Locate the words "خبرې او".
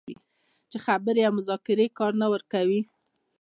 0.85-1.33